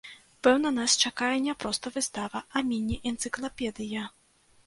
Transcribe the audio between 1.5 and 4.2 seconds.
проста выстава, а міні-энцыклапедыя.